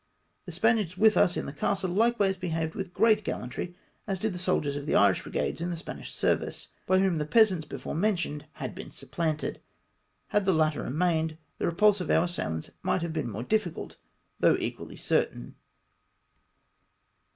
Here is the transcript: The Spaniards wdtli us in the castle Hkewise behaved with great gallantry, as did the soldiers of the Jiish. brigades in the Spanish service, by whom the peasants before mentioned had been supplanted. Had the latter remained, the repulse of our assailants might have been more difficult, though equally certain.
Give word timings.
The 0.47 0.51
Spaniards 0.51 0.95
wdtli 0.95 1.15
us 1.15 1.37
in 1.37 1.45
the 1.45 1.53
castle 1.53 1.91
Hkewise 1.91 2.39
behaved 2.39 2.73
with 2.73 2.91
great 2.91 3.23
gallantry, 3.23 3.75
as 4.07 4.17
did 4.17 4.33
the 4.33 4.39
soldiers 4.39 4.75
of 4.75 4.87
the 4.87 4.93
Jiish. 4.93 5.21
brigades 5.21 5.61
in 5.61 5.69
the 5.69 5.77
Spanish 5.77 6.11
service, 6.11 6.69
by 6.87 6.97
whom 6.97 7.17
the 7.17 7.25
peasants 7.27 7.67
before 7.67 7.93
mentioned 7.93 8.47
had 8.53 8.73
been 8.73 8.89
supplanted. 8.89 9.61
Had 10.29 10.45
the 10.45 10.53
latter 10.53 10.81
remained, 10.81 11.37
the 11.59 11.67
repulse 11.67 12.01
of 12.01 12.09
our 12.09 12.25
assailants 12.25 12.71
might 12.81 13.03
have 13.03 13.13
been 13.13 13.29
more 13.29 13.43
difficult, 13.43 13.97
though 14.39 14.57
equally 14.59 14.95
certain. 14.95 15.55